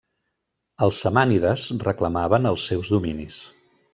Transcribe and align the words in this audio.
Els 0.85 1.01
samànides 1.05 1.67
reclamaven 1.85 2.51
els 2.53 2.65
seus 2.73 2.93
dominis. 2.97 3.37